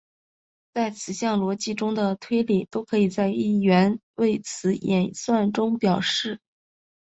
[0.73, 6.39] 在词项逻辑中的推理都可以在一元谓词演算中表示。